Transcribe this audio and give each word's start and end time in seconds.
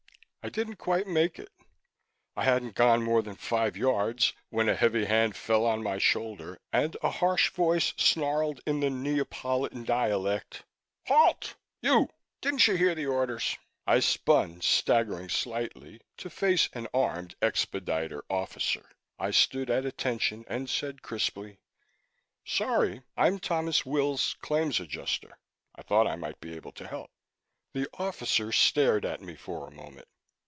I 0.43 0.49
didn't 0.49 0.77
quite 0.77 1.05
make 1.05 1.37
it; 1.37 1.51
I 2.35 2.43
hadn't 2.45 2.73
gone 2.73 3.03
more 3.03 3.21
than 3.21 3.35
five 3.35 3.77
yards 3.77 4.33
when 4.49 4.67
a 4.69 4.75
heavy 4.75 5.05
hand 5.05 5.35
fell 5.35 5.67
on 5.67 5.83
my 5.83 5.99
shoulder, 5.99 6.59
and 6.73 6.97
a 7.03 7.11
harsh 7.11 7.51
voice 7.51 7.93
snarled 7.95 8.59
in 8.65 8.79
the 8.79 8.89
Neapolitan 8.89 9.83
dialect, 9.83 10.63
"Halt, 11.05 11.53
you! 11.79 12.09
Didn't 12.41 12.67
you 12.67 12.73
hear 12.75 12.95
the 12.95 13.05
orders?" 13.05 13.55
I 13.85 13.99
spun, 13.99 14.61
staggering 14.61 15.29
slightly, 15.29 16.01
to 16.17 16.29
face 16.31 16.69
an 16.73 16.87
armed 16.91 17.35
expediter 17.39 18.23
officer. 18.27 18.89
I 19.19 19.29
stood 19.29 19.69
at 19.69 19.85
attention 19.85 20.43
and 20.47 20.67
said 20.67 21.03
crisply, 21.03 21.59
"Sorry. 22.43 23.03
I'm 23.15 23.37
Thomas 23.37 23.85
Wills, 23.85 24.35
Claims 24.41 24.79
Adjuster. 24.79 25.37
I 25.75 25.83
thought 25.83 26.07
I 26.07 26.15
might 26.15 26.41
be 26.41 26.55
able 26.55 26.71
to 26.73 26.87
help." 26.87 27.11
The 27.73 27.87
officer 27.93 28.51
stared 28.51 29.05
at 29.05 29.21
me 29.21 29.35
for 29.35 29.67
a 29.67 29.71
moment. 29.71 30.07